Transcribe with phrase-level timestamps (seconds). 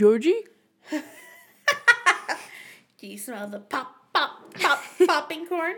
[0.00, 0.40] Georgie?
[0.90, 1.02] Do
[3.06, 5.74] you smell the pop, pop, pop, popping corn?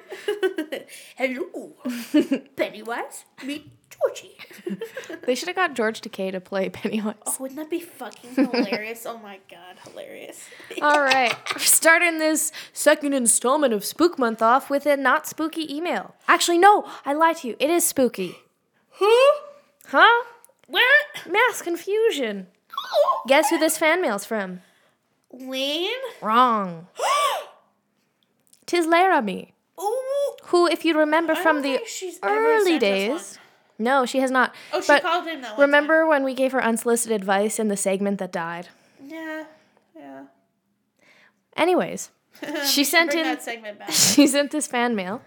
[1.17, 1.73] Hello,
[2.55, 3.25] Pennywise.
[3.45, 4.37] Meet Georgie.
[5.25, 7.17] They should have got George Takei to play Pennywise.
[7.27, 9.07] Oh, wouldn't that be fucking hilarious?
[9.07, 10.49] oh my god, hilarious.
[10.81, 15.75] All right, we're starting this second installment of Spook Month off with a not spooky
[15.75, 16.15] email.
[16.29, 17.57] Actually, no, I lied to you.
[17.59, 18.37] It is spooky.
[19.01, 19.19] Who?
[19.89, 20.23] Huh?
[20.69, 21.27] What?
[21.29, 22.47] Mass confusion.
[23.27, 24.61] Guess who this fan mail's from?
[25.31, 25.91] Wayne?
[26.21, 26.87] Wrong.
[28.67, 30.37] Tis Laramie, Ooh.
[30.45, 31.79] who, if you remember I from the
[32.23, 33.39] early days.
[33.79, 34.55] No, she has not.
[34.73, 37.69] Oh, she but called him that one remember when we gave her unsolicited advice in
[37.69, 38.69] the segment that died?
[39.05, 39.45] Yeah.
[39.97, 40.25] Yeah.
[41.57, 42.11] Anyways,
[42.67, 43.91] she sent in that segment back.
[43.93, 45.23] she sent this fan mail.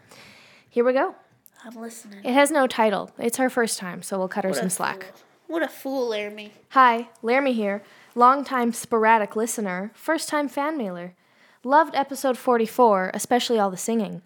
[0.70, 1.16] Here we go.
[1.64, 2.20] I'm listening.
[2.24, 3.12] It has no title.
[3.18, 5.04] It's her first time, so we'll cut her What some slack.
[5.04, 5.22] fool.
[5.48, 6.52] What a fool, Laramie.
[6.70, 7.84] Hi, Laramie here.
[8.16, 11.14] Longtime sporadic listener, first time fan mailer.
[11.64, 14.22] Loved episode 44, especially all the singing.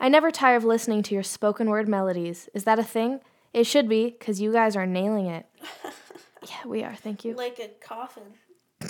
[0.00, 2.48] I never tire of listening to your spoken word melodies.
[2.54, 3.20] Is that a thing?
[3.52, 5.46] It should be, because you guys are nailing it.
[6.48, 6.94] yeah, we are.
[6.94, 7.34] Thank you.
[7.34, 8.22] Like a coffin.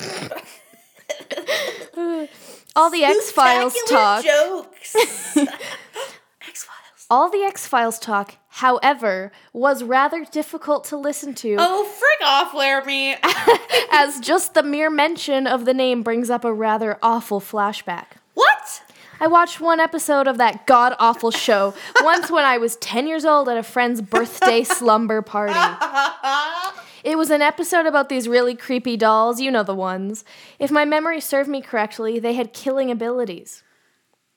[2.77, 4.25] All the X Files talk.
[4.25, 4.95] jokes.
[5.37, 7.07] X Files.
[7.11, 12.53] All the X Files talk, however, was rather difficult to listen to, Oh, frick off,
[12.55, 13.17] Laramie.
[13.93, 18.07] as just the mere mention of the name brings up a rather awful flashback.
[18.35, 18.83] what?
[19.21, 23.25] I watched one episode of that god awful show once when I was 10 years
[23.25, 25.55] old at a friend's birthday slumber party.
[27.05, 30.25] It was an episode about these really creepy dolls, you know the ones.
[30.59, 33.63] If my memory served me correctly, they had killing abilities.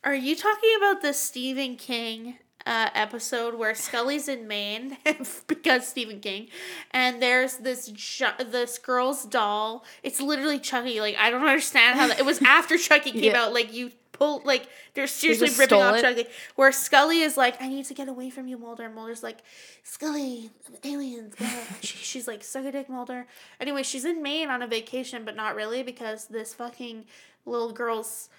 [0.04, 4.98] Are you talking about the Stephen King uh, episode where Scully's in Maine
[5.48, 6.48] because Stephen King,
[6.92, 9.84] and there's this ju- this girl's doll.
[10.04, 11.00] It's literally Chucky.
[11.02, 13.44] Like I don't understand how that, it was after Chucky came Yeah.
[13.44, 13.54] out.
[13.54, 16.02] Like you pull like they're seriously ripping off it?
[16.02, 16.26] Chucky.
[16.56, 18.84] Where Scully is like, I need to get away from you, Mulder.
[18.86, 19.40] And Mulder's like,
[19.84, 20.52] Scully,
[20.84, 21.34] aliens.
[21.82, 23.26] she, she's like, suck a dick, Mulder.
[23.60, 27.06] Anyway, she's in Maine on a vacation, but not really because this fucking
[27.46, 28.30] little girl's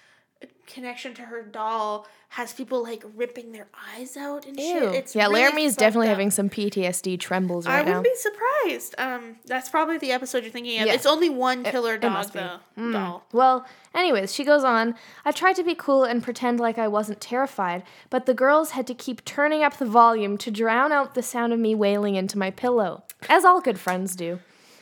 [0.66, 4.94] connection to her doll has people like ripping their eyes out and shit.
[4.94, 6.12] It's yeah, really Laramie is definitely up.
[6.12, 7.92] having some PTSD trembles I right now.
[7.92, 8.94] I wouldn't be surprised.
[8.96, 10.86] Um, that's probably the episode you're thinking of.
[10.86, 10.94] Yeah.
[10.94, 12.38] It's only one killer it dog be.
[12.38, 12.58] though.
[12.78, 12.92] Mm.
[12.94, 13.26] Doll.
[13.32, 14.94] Well, anyways, she goes on.
[15.26, 18.86] I tried to be cool and pretend like I wasn't terrified, but the girls had
[18.86, 22.38] to keep turning up the volume to drown out the sound of me wailing into
[22.38, 24.38] my pillow, as all good friends do.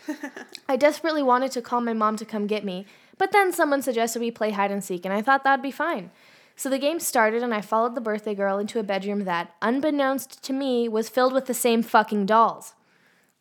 [0.68, 2.86] I desperately wanted to call my mom to come get me,
[3.20, 6.10] but then someone suggested we play hide and seek, and I thought that'd be fine.
[6.56, 10.42] So the game started, and I followed the birthday girl into a bedroom that, unbeknownst
[10.44, 12.72] to me, was filled with the same fucking dolls.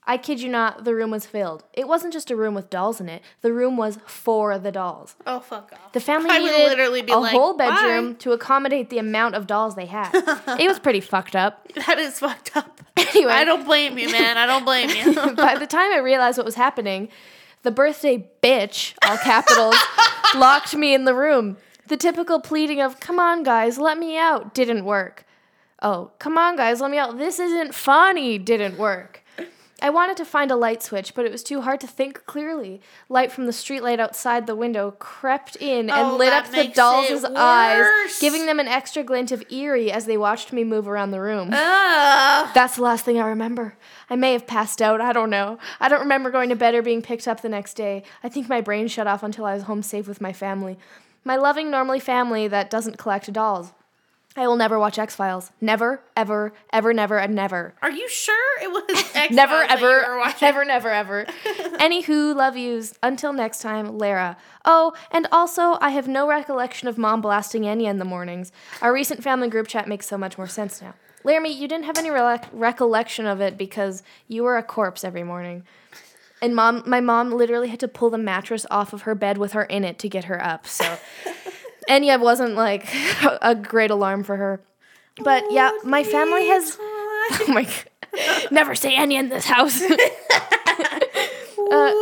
[0.04, 1.64] I kid you not, the room was filled.
[1.72, 5.16] It wasn't just a room with dolls in it, the room was for the dolls.
[5.26, 5.94] Oh fuck off.
[5.94, 9.36] The family I needed literally be a like, whole "Bye." bedroom to accommodate the amount
[9.36, 10.10] of dolls they had.
[10.60, 11.72] it was pretty fucked up.
[11.88, 12.82] That is fucked up.
[12.98, 13.32] Anyway.
[13.32, 14.38] I don't blame you, man.
[14.38, 15.14] I don't blame you.
[15.36, 17.10] By the time I realized what was happening,
[17.64, 19.76] the birthday bitch, all capitals,
[20.36, 21.58] locked me in the room.
[21.88, 25.26] The typical pleading of, come on, guys, let me out, didn't work.
[25.82, 27.18] Oh, come on, guys, let me out.
[27.18, 29.19] This isn't funny, didn't work.
[29.82, 32.82] I wanted to find a light switch, but it was too hard to think clearly.
[33.08, 37.24] Light from the streetlight outside the window crept in and Oh, lit up the dolls'
[37.24, 41.22] eyes, giving them an extra glint of eerie as they watched me move around the
[41.22, 41.50] room.
[41.54, 42.50] Ugh.
[42.54, 43.76] That's the last thing I remember.
[44.10, 45.02] I may have passed out.
[45.02, 45.60] I don't know.
[45.80, 48.04] I don't remember going to bed or being picked up the next day.
[48.24, 50.78] I think my brain shut off until I was home safe with my family.
[51.24, 53.74] My loving, normally family that doesn't collect dolls.
[54.36, 55.52] I will never watch X Files.
[55.60, 57.74] Never, ever, ever, never, and never.
[57.82, 61.26] Are you sure it was X Never, Files were ever, never, never, ever.
[61.80, 62.94] Anywho, love yous.
[63.02, 64.38] Until next time, Lara.
[64.66, 68.52] Oh, and also, I have no recollection of mom blasting Enya in the mornings.
[68.82, 70.94] Our recent family group chat makes so much more sense now.
[71.24, 75.24] Laramie, you didn't have any rele- recollection of it because you were a corpse every
[75.24, 75.64] morning.
[76.42, 79.54] And mom, my mom literally had to pull the mattress off of her bed with
[79.54, 80.66] her in it to get her up.
[80.66, 80.98] So
[81.90, 82.88] Enya wasn't like
[83.42, 84.62] a great alarm for her.
[85.22, 86.78] But yeah, my family has.
[87.32, 88.52] Oh my god.
[88.52, 89.82] Never say Enya in this house.
[91.72, 91.94] Uh,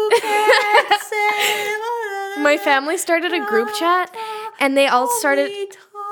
[2.39, 4.15] my family started a group chat
[4.61, 5.51] and they all started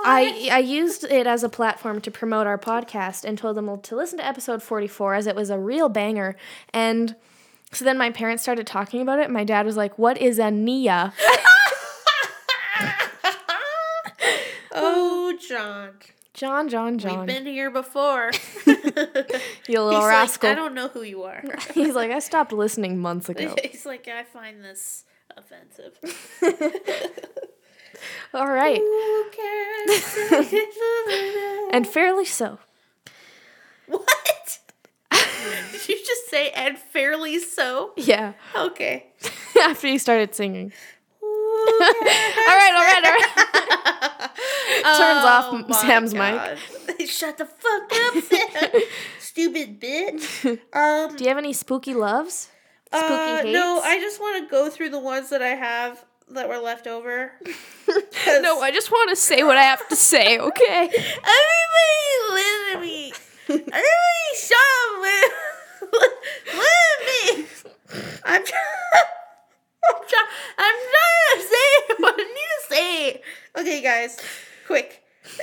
[0.03, 3.95] I I used it as a platform to promote our podcast and told them to
[3.95, 6.35] listen to episode 44 as it was a real banger
[6.73, 7.15] and
[7.71, 9.29] so then my parents started talking about it.
[9.29, 11.13] My dad was like, "What is a Nia?"
[15.51, 15.89] Oh,
[16.35, 16.67] John.
[16.67, 18.31] John, John, We've been here before.
[18.67, 18.75] you He's
[19.67, 20.49] little like, rascal.
[20.49, 21.41] I don't know who you are.
[21.73, 25.05] He's like, "I stopped listening months ago." He's like, I find this
[25.37, 25.97] offensive.
[28.33, 28.81] All right.
[31.71, 32.59] And fairly so.
[33.87, 34.59] what?
[35.71, 37.93] Did you just say and fairly so?
[37.95, 38.33] Yeah.
[38.57, 39.05] Okay.
[39.61, 40.73] After you started singing.
[41.55, 44.31] All right, all right, all right.
[44.97, 46.57] Turns off Sam's mic.
[47.07, 48.81] Shut the fuck up, Sam.
[49.19, 50.59] Stupid bitch.
[50.73, 52.49] Um, Do you have any spooky loves?
[52.87, 53.53] Spooky uh, hates?
[53.53, 56.87] no, I just want to go through the ones that I have that were left
[56.87, 57.31] over.
[58.27, 60.89] no, I just want to say what I have to say, okay?
[60.89, 63.13] Everybody listen to me.
[63.49, 63.85] Everybody
[64.37, 64.57] shut
[65.03, 65.31] up.
[65.91, 67.47] Listen to me.
[68.25, 69.05] I'm trying.
[69.87, 70.29] I'm trying.
[70.57, 73.21] I'm trying to say what I need to say.
[73.57, 74.17] Okay, guys,
[74.67, 75.01] quick.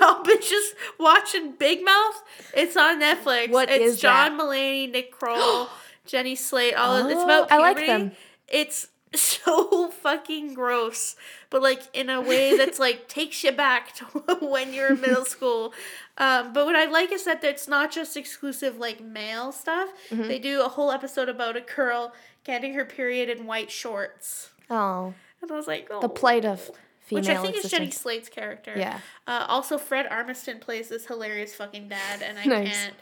[0.00, 2.22] Y'all been just watching Big Mouth.
[2.54, 3.50] It's on Netflix.
[3.50, 4.44] What it's is John that?
[4.46, 5.68] Mulaney, Nick Kroll,
[6.06, 6.74] Jenny Slate.
[6.74, 8.12] All of, it's Oh, about I like them.
[8.48, 11.16] It's so fucking gross,
[11.50, 14.04] but like in a way that's like takes you back to
[14.40, 15.74] when you're in middle school.
[16.16, 19.90] Um, but what I like is that it's not just exclusive like male stuff.
[20.10, 20.28] Mm-hmm.
[20.28, 22.14] They do a whole episode about a girl
[22.44, 25.12] getting her period in white shorts, Oh,
[25.42, 26.00] and I was like, oh.
[26.00, 26.70] the plight of
[27.10, 27.70] female Which I think is.
[27.70, 28.72] Jenny Slate's character.
[28.76, 29.00] Yeah.
[29.26, 32.68] Uh, also, Fred Armisen plays this hilarious fucking dad, and I Nice.
[32.72, 32.94] can't.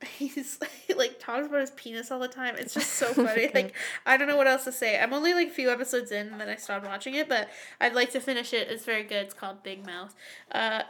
[0.16, 0.60] He's
[0.96, 2.54] like talks about his penis all the time.
[2.56, 3.50] It's just so funny.
[3.52, 3.74] like
[4.06, 4.96] I don't know what else to say.
[4.98, 7.28] I'm only like a few episodes in, and then I stopped watching it.
[7.28, 7.48] But
[7.80, 8.68] I'd like to finish it.
[8.70, 9.24] It's very good.
[9.26, 10.14] It's called Big Mouth.
[10.52, 10.82] Uh,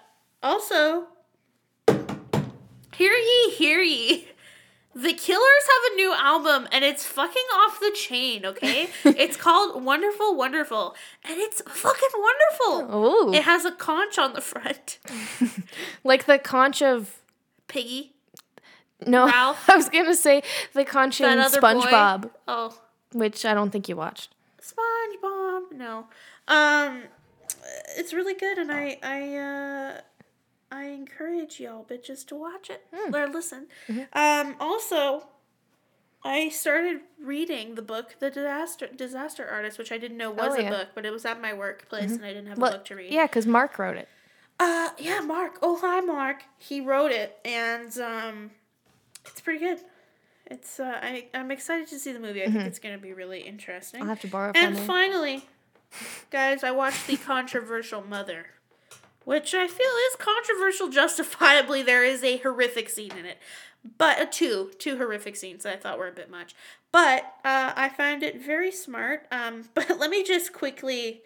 [0.42, 1.06] also,
[2.96, 4.28] hear ye, hear ye.
[5.00, 8.88] The Killers have a new album and it's fucking off the chain, okay?
[9.04, 12.96] it's called Wonderful Wonderful and it's fucking wonderful.
[12.96, 13.32] Ooh.
[13.32, 14.98] It has a conch on the front.
[16.04, 17.20] like the conch of.
[17.68, 18.12] Piggy.
[19.06, 19.70] No, Ralph?
[19.70, 20.42] I was going to say
[20.72, 21.74] the conch in other boy.
[21.74, 22.76] SpongeBob, Oh.
[23.12, 24.34] which I don't think you watched.
[24.60, 25.72] SpongeBob.
[25.72, 26.06] No.
[26.48, 27.02] Um
[27.96, 30.00] it's really good and I I uh
[30.70, 32.84] I encourage y'all bitches to watch it
[33.14, 33.66] or listen.
[34.12, 35.28] Um also
[36.24, 40.60] I started reading the book The Disaster Disaster Artist, which I didn't know was Oh,
[40.66, 42.96] a book, but it was at my workplace and I didn't have a book to
[42.96, 43.12] read.
[43.12, 44.08] yeah, because Mark wrote it.
[44.60, 45.58] Uh, yeah, Mark.
[45.62, 46.42] Oh, hi, Mark.
[46.58, 48.50] He wrote it, and um,
[49.24, 49.78] it's pretty good.
[50.46, 52.42] It's uh, I I'm excited to see the movie.
[52.42, 54.02] I think it's gonna be really interesting.
[54.02, 55.44] I'll have to borrow and finally,
[56.30, 58.46] guys, I watched the controversial Mother,
[59.28, 60.88] which I feel is controversial.
[60.88, 63.36] Justifiably, there is a horrific scene in it,
[63.98, 66.54] but uh, two two horrific scenes that I thought were a bit much.
[66.92, 69.26] But uh, I found it very smart.
[69.30, 71.20] Um, but let me just quickly,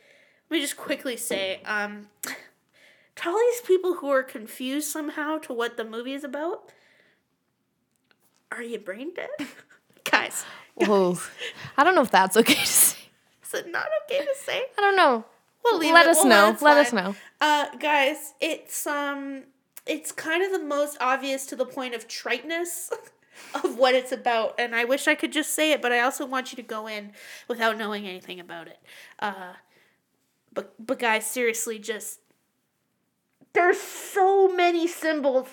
[0.51, 5.53] let me just quickly say, um, to all these people who are confused somehow to
[5.53, 6.73] what the movie is about,
[8.51, 9.31] are you brain dead,
[10.11, 10.45] guys?
[10.75, 11.19] Whoa.
[11.77, 12.99] I don't know if that's okay to say.
[13.45, 14.65] Is it not okay to say?
[14.77, 15.25] I don't know.
[15.64, 16.11] We'll leave Let it.
[16.11, 16.59] us Well, know.
[16.61, 17.14] Let us know.
[17.41, 19.44] Uh, guys, it's um,
[19.87, 22.91] it's kind of the most obvious to the point of triteness
[23.55, 26.27] of what it's about, and I wish I could just say it, but I also
[26.27, 27.13] want you to go in
[27.48, 28.79] without knowing anything about it.
[29.19, 29.55] Uh,
[30.53, 32.20] but but guys, seriously, just
[33.53, 35.48] there's so many symbols.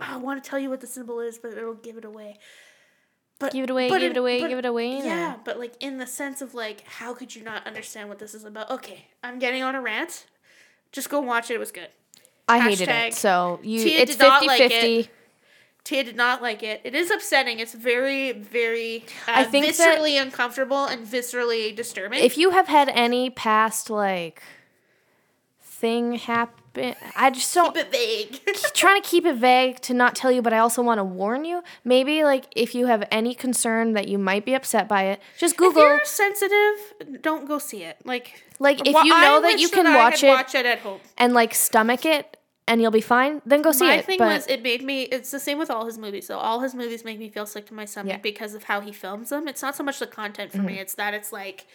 [0.00, 2.38] I want to tell you what the symbol is, but it'll give it away.
[3.42, 4.98] But Give it away, but give it away, but- give it away.
[4.98, 8.34] yeah, but like in the sense of like, how could you not understand what this
[8.34, 8.70] is about?
[8.70, 10.26] Okay, I'm getting on a rant.
[10.92, 11.54] Just go watch it.
[11.54, 11.88] It was good.
[12.48, 13.14] I hated it.
[13.14, 15.08] So you Tia it's did 50 like 50.
[15.84, 16.80] Tia did not like it.
[16.84, 17.58] It is upsetting.
[17.58, 22.22] It's very, very uh, I think viscerally uncomfortable and viscerally disturbing.
[22.22, 24.42] If you have had any past like
[25.60, 26.61] thing happen,
[27.16, 28.56] I just don't Keep it vague.
[28.74, 31.44] trying to keep it vague to not tell you, but I also want to warn
[31.44, 31.62] you.
[31.84, 35.56] Maybe like if you have any concern that you might be upset by it, just
[35.56, 35.82] Google.
[35.82, 37.98] if you're sensitive, don't go see it.
[38.04, 40.78] Like, Like, if you I know that you can I watch it- watch it at
[40.80, 41.00] home.
[41.18, 42.36] and like stomach it
[42.66, 43.96] and you'll be fine, then go see my it.
[43.96, 46.38] My thing but was it made me it's the same with all his movies so
[46.38, 48.14] all his movies make me feel sick to my stomach Yeah.
[48.14, 48.22] Mm-hmm.
[48.22, 50.94] because of how he films them it's not so much the content for me it's
[50.94, 51.66] that it's like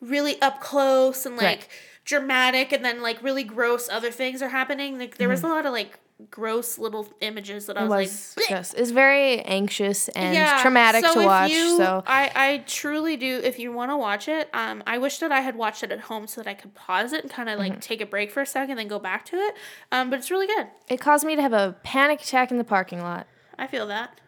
[0.00, 1.68] really up close and like Right.
[2.08, 5.50] Dramatic and then like really gross other things are happening like there was Mm-hmm.
[5.50, 5.98] a lot of like
[6.30, 10.58] gross little images that i was, was like "Bleh." just it's very anxious and Yeah,
[10.62, 11.50] traumatic so to watch.
[11.52, 13.40] you- so I, I truly do.
[13.44, 16.00] If you want to watch it, um, I wish that I had watched it at
[16.10, 17.80] home so that I could pause it and kind of like Mm-hmm.
[17.90, 19.54] take a break for a second, then go back to it.
[19.92, 20.66] Um, but it's really good.
[20.88, 23.26] it caused me to have a panic attack in the parking lot.
[23.56, 24.18] I feel that.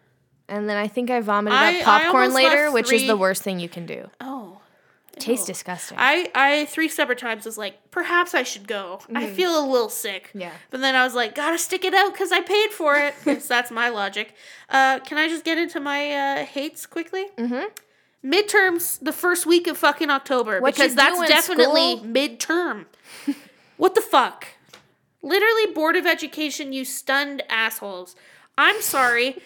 [0.47, 3.69] And then I think I vomited I- popcorn later, which is the worst thing you
[3.69, 4.09] can do.
[4.21, 4.40] Oh,
[5.21, 5.53] Tastes Ew.
[5.53, 5.97] disgusting.
[5.99, 8.99] I, I three separate times was like, perhaps I should go.
[9.13, 10.27] I feel a little sick.
[10.29, 10.41] Mm-hmm.
[10.41, 10.51] Yeah.
[10.69, 13.13] But then I was like, gotta stick it out because I paid for it.
[13.47, 14.33] that's my logic.
[14.69, 17.25] Uh, can I just get into my uh, hates quickly?
[17.37, 17.65] mm-hmm.
[18.27, 22.05] midterms the first week of fucking October What because that's definitely school?
[22.05, 22.85] midterm.
[23.77, 24.47] what the fuck?
[25.23, 28.15] Literally, Board of Education, you stunned assholes.
[28.57, 29.37] I'm sorry.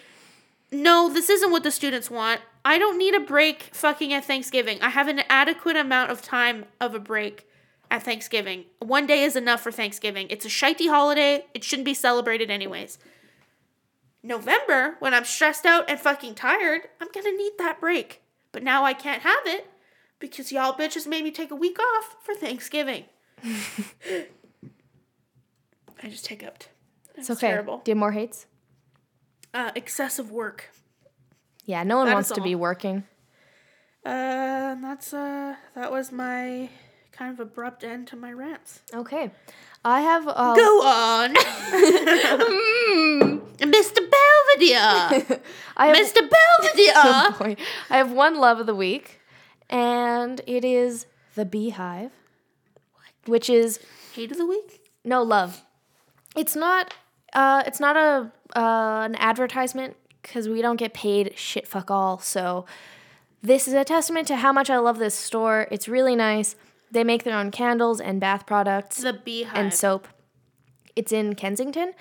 [0.72, 2.40] No, this isn't what the students want.
[2.66, 4.82] I don't need a break fucking at Thanksgiving.
[4.82, 7.48] I have an adequate amount of time of a break
[7.92, 8.64] at Thanksgiving.
[8.80, 10.26] One day is enough for Thanksgiving.
[10.30, 11.44] It's a shitey holiday.
[11.54, 12.98] It shouldn't be celebrated anyways.
[14.20, 18.20] November, when I'm stressed out and fucking tired, I'm gonna need that break.
[18.50, 19.70] But now I can't have it
[20.18, 23.04] because y'all bitches made me take a week off for Thanksgiving.
[23.44, 24.26] I
[26.08, 26.70] just hiccuped.
[27.14, 27.46] It's That's okay.
[27.46, 27.78] terrible.
[27.84, 28.46] Do you have more hates?
[29.54, 30.72] Uh, excessive work.
[31.66, 33.04] Yeah, no one That wants to be working.
[34.04, 36.70] Uh, that's uh, that was my
[37.10, 38.82] kind of abrupt end to my rants.
[38.94, 39.32] Okay.
[39.84, 41.34] I have uh, Go on,
[43.58, 44.00] Mr.
[44.10, 45.40] Belvedere.
[45.76, 46.20] I have Mr.
[46.28, 46.92] Belvedere.
[46.94, 47.56] Oh boy.
[47.90, 49.20] I have one love of the week,
[49.68, 52.12] and it is the Beehive,
[53.26, 53.80] which is
[54.14, 54.80] Hate of the week.
[55.04, 55.62] no love.
[56.36, 56.94] It's not.
[57.32, 59.96] Uh, it's not a uh, an advertisement
[60.26, 62.18] because we don't get paid shit fuck all.
[62.18, 62.66] So
[63.42, 65.68] this is a testament to how much I love this store.
[65.70, 66.56] It's really nice.
[66.90, 69.56] They make their own candles and bath products The beehive.
[69.56, 70.08] and soap.
[70.94, 71.92] It's in Kensington.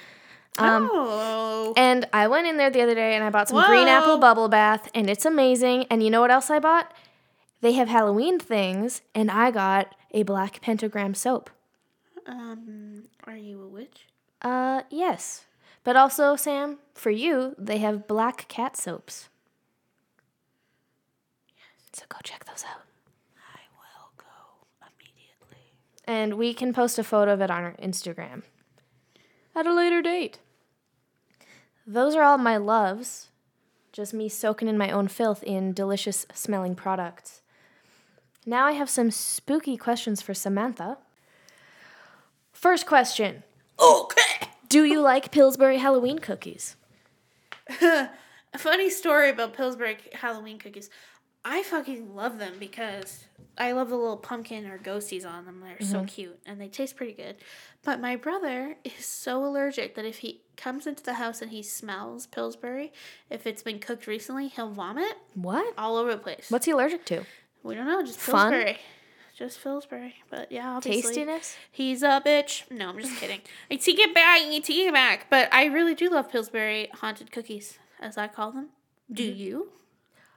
[0.58, 1.74] oh.
[1.78, 4.48] And I went in there the other day and I bought some green apple bubble
[4.48, 5.86] bath and it's amazing.
[5.90, 6.92] And you know what else I bought?
[7.62, 11.50] They have Halloween things and I got a black pentagram soap.
[12.26, 14.08] Um, are you a witch?
[14.42, 15.46] Uh, yes.
[15.86, 19.30] But also, Sam, for you, they have black cat soaps.
[21.48, 21.90] Yes.
[21.94, 22.82] So go check those out.
[23.38, 25.78] I will go immediately.
[26.06, 28.42] And we can post a photo of it on our Instagram
[29.56, 30.40] at a later date.
[31.86, 33.30] Those are all my loves.
[33.94, 37.44] Just me soaking in my own filth in delicious smelling products.
[38.44, 40.98] Now I have some spooky questions for Samantha.
[42.52, 43.44] First question
[43.80, 44.35] Okay.
[44.68, 46.76] Do you like Pillsbury Halloween cookies?
[47.82, 48.10] A
[48.58, 50.90] funny story about Pillsbury Halloween cookies.
[51.44, 53.26] I fucking love them because
[53.58, 55.62] I love the little pumpkin or ghosties on them.
[55.62, 56.06] They're so mm-hmm.
[56.06, 57.36] cute and they taste pretty good.
[57.84, 61.62] But my brother is so allergic that if he comes into the house and he
[61.62, 62.92] smells Pillsbury,
[63.30, 65.74] if it's been cooked recently, he'll vomit What?
[65.78, 66.48] all over the place.
[66.50, 67.24] What's he allergic to?
[67.62, 68.76] We don't know, just Fun?
[69.38, 70.16] Just Pillsbury.
[70.30, 71.14] But yeah, obviously.
[71.14, 71.56] Tastiness?
[71.70, 72.70] He's a bitch.
[72.72, 73.42] No, I'm just kidding.
[73.70, 74.42] I take it back.
[74.42, 75.28] I take it back.
[75.30, 78.70] But I really do love Pillsbury haunted cookies, as I call them.
[79.12, 79.70] Do you?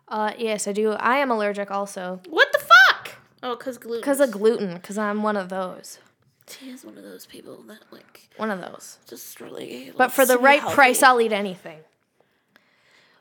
[0.08, 0.92] Uh, yes, I do.
[0.92, 2.20] I am allergic also.
[2.28, 3.12] What the fuck?
[3.42, 4.00] Oh, cause gluten.
[4.00, 5.98] Because of gluten, because I'm one of those.
[6.58, 8.98] he is one of those people that like One of those.
[9.08, 9.92] just really.
[9.96, 11.80] But for the right price, I'll eat anything.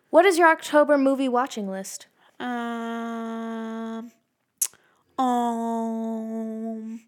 [0.10, 2.08] What is your October movie watching list?
[2.40, 3.77] Um.
[5.18, 7.02] Um.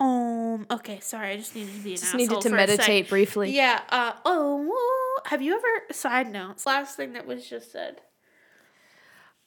[0.00, 0.66] Um.
[0.70, 1.30] Okay, sorry.
[1.32, 3.50] I just needed to be an Just needed to meditate briefly.
[3.50, 3.80] Yeah.
[3.88, 4.12] Uh.
[4.24, 5.20] Oh.
[5.26, 5.92] Have you ever?
[5.92, 6.66] Side notes.
[6.66, 8.00] Last thing that was just said.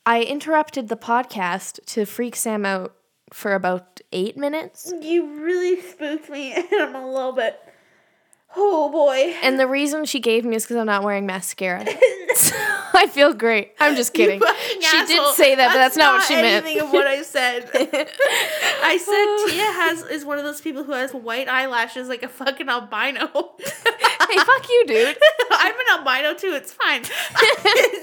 [0.06, 2.96] I interrupted the podcast to freak Sam out
[3.34, 4.94] for about eight minutes.
[5.02, 7.60] You really spooked me, and I'm a little bit.
[8.56, 9.36] Oh boy.
[9.42, 11.86] And the reason she gave me is because I'm not wearing mascara.
[12.46, 12.56] So
[13.02, 13.74] I feel great.
[13.80, 14.40] I'm just kidding.
[14.40, 15.08] She asshole.
[15.08, 16.66] did say that, but that's not what she meant.
[16.66, 17.70] Anything of what I said.
[17.74, 19.48] I said oh.
[19.50, 23.28] Tia has is one of those people who has white eyelashes like a fucking albino.
[23.60, 25.18] hey, fuck you, dude.
[25.52, 26.54] I'm an albino too.
[26.54, 27.04] It's fine.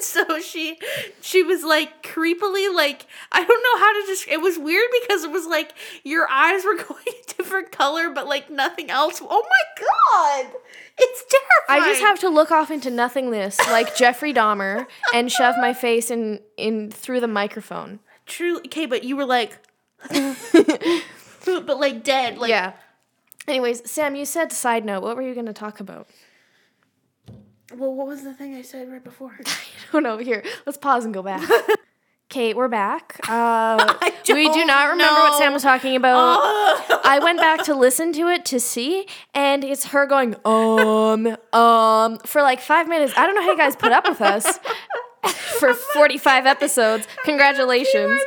[0.01, 0.79] so she
[1.21, 4.29] she was like creepily like I don't know how to just.
[4.29, 5.73] It was weird because it was like
[6.05, 9.21] your eyes were going a different color, but like nothing else.
[9.23, 10.53] Oh my god,
[10.99, 11.83] it's terrifying.
[11.83, 16.11] I just have to look off into nothingness like Jeffrey Dahmer and shove my face
[16.11, 18.01] in in through the microphone.
[18.27, 19.59] truly okay, but you were like,
[21.45, 22.39] but like dead.
[22.39, 22.73] Like yeah.
[23.49, 25.03] Anyways, Sam, you said side note.
[25.03, 26.07] What were you going to talk about?
[27.75, 29.37] Well, what was the thing I said right before?
[29.47, 29.53] I
[29.93, 30.19] don't know.
[30.19, 30.45] here.
[30.67, 31.49] Let's pause and go back.
[32.33, 33.21] Kate, we're back.
[33.33, 33.95] Uh,
[34.29, 36.41] we do not remember what Sam was talking about.
[37.05, 42.19] I went back to listen to it to see, and it's her going um um
[42.25, 43.12] for like five minutes.
[43.17, 44.59] I don't know how you guys put up with us
[45.59, 47.07] for forty five episodes.
[47.25, 48.21] Congratulations.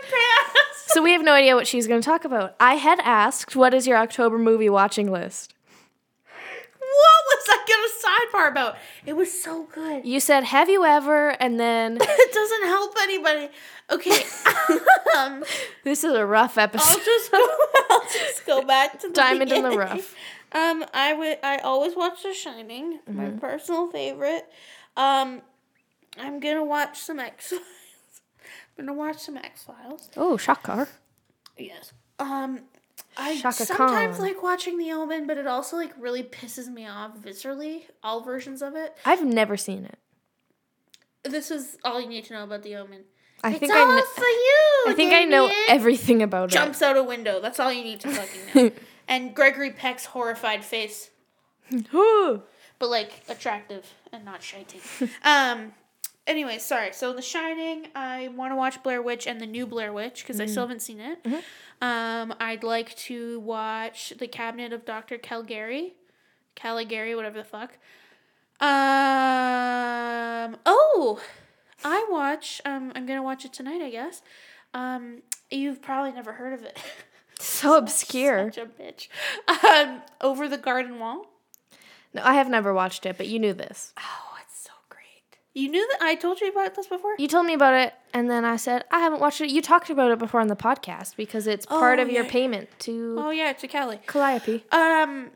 [0.88, 2.56] So we have no idea what she's going to talk about.
[2.60, 5.55] I had asked, "What is your October movie watching list?"
[6.96, 8.78] What was I gonna sidebar about?
[9.06, 10.06] It was so good.
[10.06, 13.50] You said, "Have you ever?" And then It doesn't help anybody.
[13.92, 14.24] Okay.
[15.18, 15.44] um,
[15.84, 17.04] this is a rough I'll episode.
[17.04, 17.38] just go,
[17.90, 20.16] I'll just go back to the Diamond in the rough.
[20.52, 23.40] Um, I would I always watch The Shining, my Mm-hmm.
[23.40, 24.46] personal favorite.
[24.96, 25.42] Um,
[26.18, 27.62] I'm gonna watch some X Files.
[28.78, 30.10] I'm gonna watch some X Files.
[30.16, 30.88] Oh, shocker.
[31.58, 31.92] Yes.
[32.20, 32.62] Um,
[33.18, 34.26] I Shaka sometimes Khan.
[34.26, 37.84] like watching The Omen, but it also like really pisses me off viscerally.
[38.04, 38.96] All versions of it.
[39.06, 39.98] I've never seen it.
[41.24, 43.04] This is all you need to know about The Omen.
[43.44, 44.84] I it's think all I, kn- for you.
[44.88, 46.56] I think I know everything about it.
[46.56, 47.40] Jumps out a window.
[47.42, 48.72] That's all you need to fucking know.
[49.08, 51.10] and Gregory Peck's horrified face,
[51.92, 52.40] but
[52.80, 55.10] like attractive and not shitey.
[55.24, 55.74] um.
[56.28, 56.92] Anyway, sorry.
[56.92, 60.42] So The Shining, I want to watch Blair Witch and the new Blair Witch because
[60.42, 61.20] I still haven't seen it.
[61.82, 65.18] Um, I'd like to watch The Cabinet of Dr.
[65.20, 65.94] Calgary,
[66.56, 67.78] Caligari, whatever the fuck.
[68.60, 70.58] Um.
[70.66, 71.22] Oh,
[71.84, 72.62] I watch.
[72.66, 73.82] Um, I'm gonna watch it tonight.
[73.82, 74.22] I guess.
[74.74, 76.80] Um, you've probably never heard of it.
[77.40, 78.52] so obscure.
[78.52, 79.10] Such a bitch.
[79.64, 81.28] Um, Over the Garden Wall.
[82.14, 83.94] No, I have never watched it, but you knew this.
[84.00, 84.25] Oh, it's so great.
[85.58, 87.16] You knew that I told you about this before.
[87.18, 89.50] You told me about it, and then I said I haven't watched it.
[89.50, 92.68] You talked about it before on the podcast because it's part Oh, of your payment
[92.80, 94.00] to Oh yeah, to Cali.
[94.06, 94.66] Calliope.
[94.74, 95.32] Um,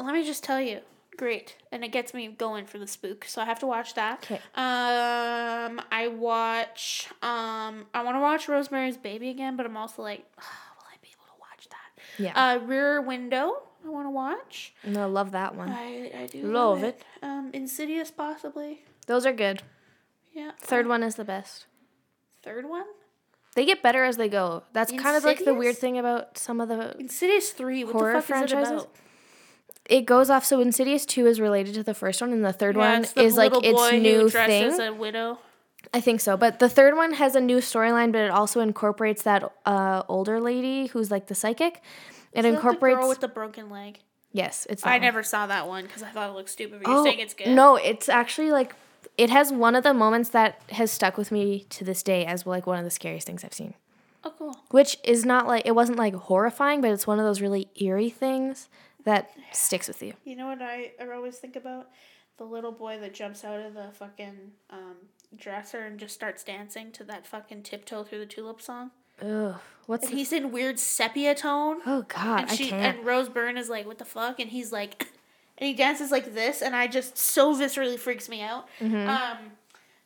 [0.00, 0.80] let me just tell you,
[1.18, 4.20] great, and it gets me going for the spook, so I have to watch that.
[4.24, 4.40] Okay.
[4.54, 7.08] Um, I watch.
[7.22, 11.08] Um, I want to watch Rosemary's Baby again, but I'm also like, will I be
[11.12, 12.22] able to watch that?
[12.22, 13.62] Yeah, Uh, Rear Window.
[13.84, 14.72] I want to watch.
[14.84, 15.68] no, love that one.
[15.68, 17.02] I I do Love it.
[17.22, 18.84] Um, Insidious possibly.
[19.06, 19.62] Those are good.
[20.32, 20.52] Yeah.
[20.58, 21.66] Third one is the best.
[22.42, 22.84] Third one.
[23.54, 24.62] They get better as they go.
[24.72, 26.96] That's kind of like the weird thing about some of the.
[26.98, 27.84] Insidious three.
[27.84, 28.82] What Horror the fuck is it franchises?
[28.84, 28.94] about?
[29.90, 30.44] It goes off.
[30.44, 33.22] So Insidious two is related to the first one, and the third Yeah, one the
[33.22, 34.80] is like its new thing.
[34.80, 35.38] a widow.
[35.92, 36.36] I think so.
[36.36, 40.40] But the third one has a new storyline, but it also incorporates that uh, older
[40.40, 41.82] lady who's like the psychic.
[42.32, 42.96] It Is incorporates.
[42.96, 43.98] the girl with the broken leg.
[44.32, 44.86] yes, it's.
[44.86, 45.00] I one.
[45.02, 46.80] never saw that one because I thought it looked stupid.
[46.82, 47.48] But you're saying it's good.
[47.48, 48.74] Oh, No, it's actually like
[49.18, 52.46] it has one of the moments that has stuck with me to this day as
[52.46, 53.74] like one of the scariest things I've seen.
[54.24, 54.56] Oh, cool.
[54.70, 58.10] Which is not like it wasn't like horrifying, but it's one of those really eerie
[58.10, 58.68] things
[59.04, 60.14] that sticks with you.
[60.24, 61.88] You know what I, I always think about?
[62.38, 64.96] The little boy that jumps out of the fucking um,
[65.36, 68.90] dresser and just starts dancing to that fucking tiptoe through the tulip song.
[69.20, 71.78] Ugh, what's And the- he's in weird sepia tone.
[71.86, 72.96] oh god, and I can't.
[72.98, 74.40] and Rose Byrne is like, what the fuck?
[74.40, 75.08] And he's like,
[75.62, 78.66] and he dances like this, and I just so viscerally freaks me out.
[78.80, 79.08] Mm-hmm.
[79.08, 79.52] Um,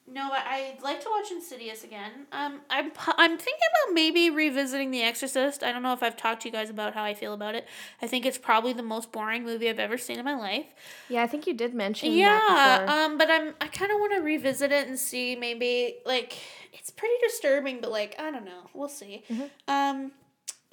[0.06, 2.26] no, I'd like to watch Insidious again.
[2.30, 3.54] Um, I'm I'm thinking
[3.86, 5.62] about maybe revisiting The Exorcist.
[5.62, 7.66] I don't know if I've talked to you guys about how I feel about it.
[8.02, 10.66] I think it's probably the most boring movie I've ever seen in my life.
[11.08, 14.20] yeah, I think you did mention Yeah, um, but I'm I kind of want to
[14.20, 16.36] revisit it and see maybe like
[16.74, 19.24] it's pretty disturbing, but like I don't know, we'll see.
[19.30, 19.44] Mm-hmm.
[19.68, 20.12] Um,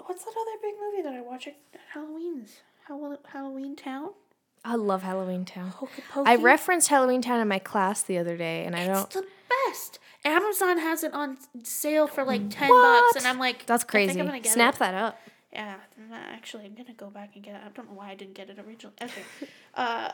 [0.06, 1.56] what's that other big movie that I watch at
[1.93, 2.58] Halloween's
[3.32, 4.10] Halloween Town?
[4.65, 5.69] I love Halloween Town.
[5.69, 6.30] Hokey Pokey.
[6.30, 9.04] I referenced Halloween Town in my class the other day, and I don't.
[9.06, 9.26] It's the
[9.67, 9.99] best.
[10.26, 13.13] Amazon has it on sale for like ten What?
[13.13, 14.19] bucks, and I'm like, That's I think crazy.
[14.21, 14.80] I'm gonna get Snap it.
[14.80, 15.19] that up.
[15.52, 15.76] Yeah,
[16.13, 17.62] actually, I'm gonna go back and get it.
[17.65, 18.95] I don't know why I didn't get it originally.
[19.02, 19.21] Okay.
[19.76, 20.12] uh,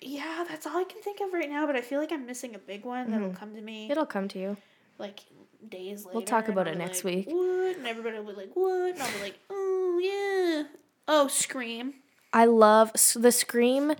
[0.00, 1.66] yeah, that's all I can think of right now.
[1.66, 4.26] But I feel like I'm missing a big one that'll come to me It'll come
[4.28, 4.56] to you.
[4.98, 5.20] like
[5.68, 6.16] days later.
[6.18, 7.26] We'll talk about it next like, week.
[7.28, 7.76] What?
[7.76, 10.68] And everybody will be like, "What?" And I'll be like, "Oh yeah."
[11.06, 11.94] Oh, Scream.
[12.34, 13.94] I love the Scream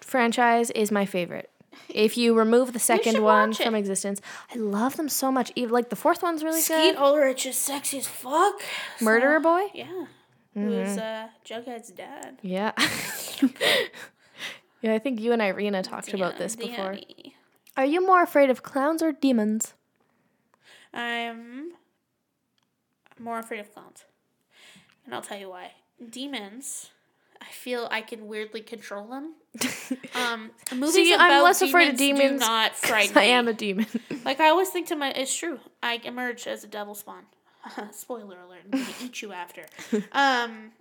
[0.00, 1.50] franchise is my favorite.
[1.88, 4.20] If you remove the second one from existence,
[4.54, 5.52] I love them so much.
[5.56, 6.96] Even like the fourth one's really Skeet good.
[6.96, 8.62] Ulrich is sexy as fuck.
[9.00, 9.66] Murderer So- Boy.
[9.74, 10.06] Yeah.
[10.54, 12.38] Who's uh, Jughead's dad.
[12.40, 12.72] Yeah.
[14.80, 16.96] yeah, I think you and Irina talked about this before.
[17.76, 19.74] Are you more afraid of clowns or demons?
[20.94, 21.72] I'm
[23.18, 24.06] more afraid of clowns.
[25.04, 25.72] And I'll tell you why.
[26.08, 26.90] Demons,
[27.46, 29.34] I feel I can weirdly control them.
[30.14, 33.86] Um, movies See, I'm less afraid of demons Do not frighten I am a demon.
[34.24, 35.60] Like I always think to my, it's true.
[35.82, 37.24] I emerged as a devil spawn.
[37.92, 38.62] Spoiler alert!
[38.64, 39.66] I'm gonna eat you after.
[40.12, 40.72] Um,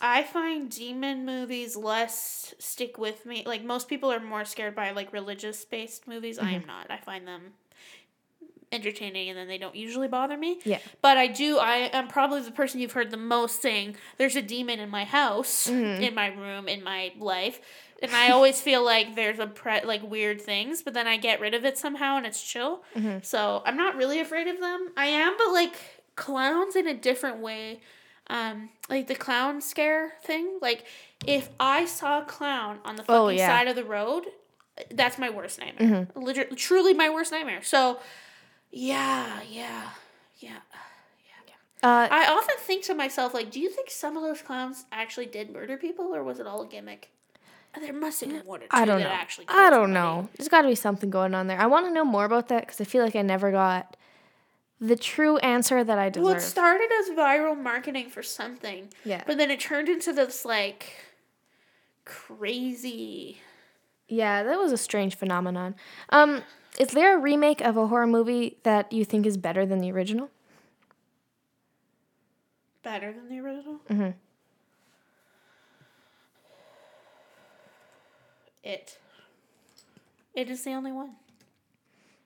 [0.00, 3.42] I find demon movies less stick with me.
[3.46, 6.38] Like most people are more scared by like religious based movies.
[6.38, 6.90] I am not.
[6.90, 7.54] I find them
[8.72, 10.58] entertaining and then they don't usually bother me.
[10.64, 10.78] Yeah.
[11.02, 11.58] But I do.
[11.58, 15.04] I am probably the person you've heard the most saying, "There's a demon in my
[15.04, 16.02] house, Mm-hmm.
[16.02, 17.60] in my room, in my life."
[18.02, 21.40] And I always feel like there's a pre- like weird things, but then I get
[21.40, 22.82] rid of it somehow and it's chill.
[22.94, 23.18] Mm-hmm.
[23.22, 24.90] So I'm not really afraid of them.
[24.98, 25.76] I am, but like
[26.14, 27.80] clowns in a different way.
[28.28, 30.58] Um, like the clown scare thing.
[30.60, 30.84] Like
[31.26, 33.46] if I saw a clown on the fucking Oh, yeah.
[33.46, 34.24] side of the road,
[34.90, 36.06] that's my worst nightmare.
[36.06, 36.20] Mm-hmm.
[36.20, 37.62] Literally, truly my worst nightmare.
[37.62, 37.98] So,
[38.78, 39.90] yeah, yeah,
[40.38, 40.58] yeah.
[41.82, 45.26] Uh, I often think to myself, like, do you think some of those clowns actually
[45.26, 47.10] did murder people, or was it all a gimmick?
[47.78, 49.14] There must have been one or two I don't that know.
[49.14, 49.46] actually.
[49.48, 49.92] I don't somebody.
[49.92, 50.28] know.
[50.36, 51.60] There's got to be something going on there.
[51.60, 53.96] I want to know more about that because I feel like I never got
[54.80, 56.24] the true answer that I deserve.
[56.24, 59.22] Well, it started as viral marketing for something, yeah.
[59.26, 60.94] but then it turned into this like
[62.06, 63.38] crazy.
[64.08, 65.74] Yeah, that was a strange phenomenon.
[66.08, 66.42] Um,
[66.78, 69.90] is there a remake of a horror movie that you think is better than the
[69.92, 70.30] original?
[72.82, 73.80] Better than the original?
[73.90, 74.14] Mhm.
[78.62, 78.98] It.
[80.34, 81.12] It is the only one.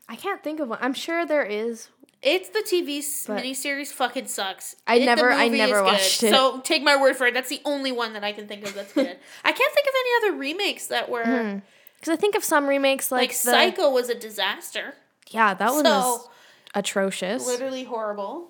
[0.08, 0.78] I can't think of one.
[0.80, 1.88] I'm sure there is.
[2.22, 4.76] It's the TV But- miniseries fucking sucks.
[4.86, 5.84] I It- never- I never is good.
[5.84, 6.30] watched it.
[6.34, 7.34] So take my word for it.
[7.34, 9.18] That's the only one that I can think of that's good.
[9.44, 11.62] I can't think of any other remakes that were
[12.00, 14.94] Because I think of some remakes like, like the, Psycho was a disaster.
[15.30, 16.28] Yeah, that one was
[16.74, 17.46] atrocious.
[17.46, 18.48] literally horrible.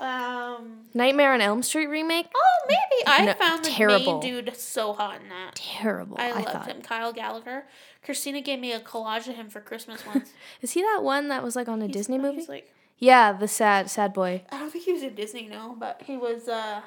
[0.00, 0.86] Um.
[0.94, 2.26] Nightmare on Elm Street remake.
[2.34, 4.20] Oh, maybe I No, found the terrible.
[4.20, 5.54] main dude so hot in that.
[5.54, 6.16] Terrible.
[6.18, 6.66] I, I, loved thought.
[6.66, 7.62] him, Kyle Gallner.
[8.04, 10.32] Christina gave me a collage of him for Christmas once.
[10.60, 12.36] Is he that one that was like on a He's- Disney movie?
[12.38, 14.42] He's like, yeah, the sad sad boy.
[14.50, 16.80] I don't think he was in Disney, no, but he was uh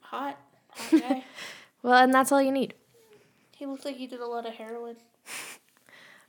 [0.00, 0.38] hot,
[0.70, 1.22] hot.
[1.82, 2.74] Well, and that's all you need.
[3.56, 4.96] he looked like he did a lot of heroin.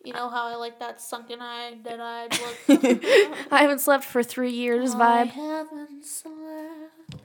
[0.06, 2.58] You know how I like that sunken eye, dead eyed look.
[3.52, 5.00] I haven't slept for three years vibe.
[5.02, 7.16] I haven't slept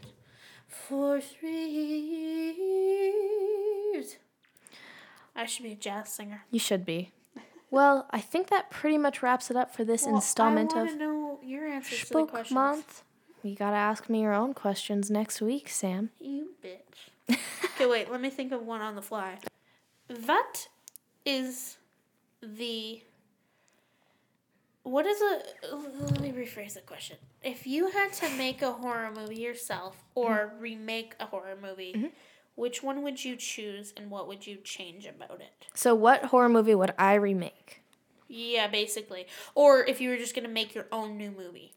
[0.67, 1.67] for three
[3.93, 4.17] years.
[5.37, 6.45] I should be a jazz singer.
[6.51, 7.13] You should be.
[7.71, 10.97] Well, I think that pretty much wraps it up for this Well, installment I of
[10.97, 12.55] know your answers to the Spook questions.
[12.55, 13.05] Month.
[13.43, 16.11] You gotta ask me your own questions next week, Sam.
[16.21, 17.11] You bitch.
[17.77, 18.11] okay, wait.
[18.11, 19.39] Let me think of one on the fly.
[20.27, 20.69] What
[21.25, 21.77] is
[22.43, 23.03] the
[24.83, 29.11] what is a let me rephrase the question if you had to make a horror
[29.15, 30.61] movie yourself or mm-hmm.
[30.61, 32.07] remake a horror movie mm-hmm.
[32.55, 36.49] which one would you choose and what would you change about it So, what horror
[36.49, 37.83] movie would I remake?
[38.27, 41.75] yeah basically or if you were just gonna make your own new movie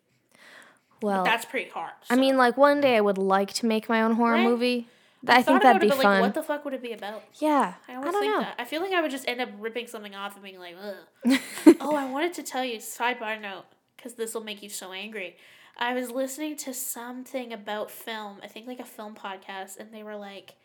[1.01, 4.01] Well, that's pretty hard I mean, like one day I would like to make my
[4.01, 4.43] own horror Right.
[4.47, 4.87] movie.
[5.27, 6.05] I, thought think that'd it, be but, fun.
[6.05, 8.39] like, what the fuck would it be about yeah, I I, don't think know.
[8.41, 8.55] that.
[8.59, 11.39] I feel like I would just end up ripping something off and being like, ugh.
[11.79, 15.37] oh, I wanted to tell you, sidebar note, because this will make you so angry.
[15.77, 20.03] I was listening to something about film, I think like a film podcast, and they
[20.03, 20.55] were like,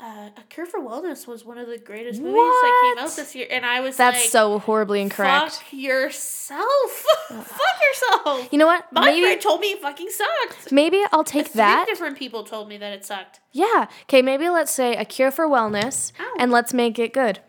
[0.00, 3.34] uh, A Cure for Wellness was one of the greatest movies that came out this
[3.34, 3.46] year.
[3.50, 5.52] And I was That's like, so horribly incorrect.
[5.54, 7.04] fuck yourself.
[7.28, 8.48] fuck yourself.
[8.52, 8.84] You know what?
[8.92, 10.70] My maybe friend told me it fucking sucked.
[10.72, 11.86] maybe I'll take Three that.
[11.88, 13.40] different people told me that it sucked.
[13.52, 13.86] Yeah.
[14.04, 14.22] Okay.
[14.22, 16.34] Maybe let's say a cure for wellness, Ow.
[16.38, 17.40] and let's make it good.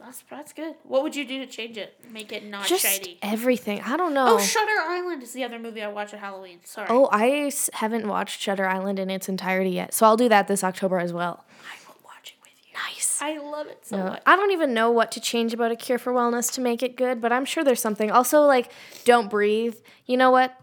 [0.00, 0.74] That's, that's good.
[0.84, 1.94] What would you do to change it?
[2.10, 3.18] Make it not Just shiny.
[3.20, 3.82] everything.
[3.82, 4.36] I don't know.
[4.36, 6.60] Oh, Shutter Island is the other movie I watch at Halloween.
[6.64, 6.86] Sorry.
[6.88, 10.64] Oh, I haven't watched Shutter Island in its entirety yet, so I'll do that this
[10.64, 11.44] October as well.
[11.62, 12.67] I will watch it with you.
[12.86, 13.18] Nice.
[13.20, 14.22] I love it so No, much.
[14.26, 16.96] I don't even know what to change about a cure for wellness to make it
[16.96, 18.10] good, but I'm sure there's something.
[18.10, 18.70] Also, like,
[19.04, 19.76] don't breathe.
[20.06, 20.54] You know what?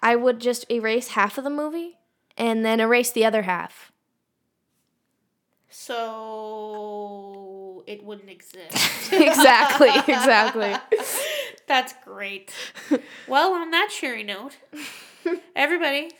[0.00, 1.98] I would just erase half of the movie
[2.36, 3.90] and then erase the other half.
[5.70, 8.72] So it wouldn't exist.
[9.12, 10.74] exactly, exactly.
[11.66, 12.52] That's great.
[13.26, 14.56] Well, on that cheery note,
[15.56, 16.10] everybody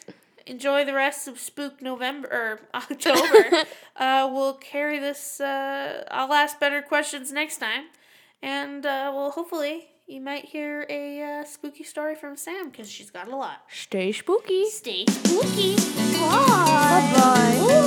[0.48, 3.64] enjoy the rest of Spook November or October.
[3.96, 5.40] uh, we'll carry this.
[5.40, 7.84] Uh, I'll ask better questions next time,
[8.42, 13.11] and uh, well, hopefully you might hear a uh, spooky story from Sam because she's
[13.11, 13.62] got a lot.
[13.70, 14.64] Stay spooky.
[14.70, 15.76] Stay spooky.
[15.76, 17.77] Bye bye.